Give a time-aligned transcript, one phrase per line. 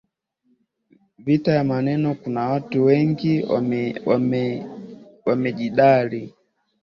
[1.17, 2.89] Vita vya maneno kuna watu
[4.19, 4.63] ni
[5.35, 6.33] majemedari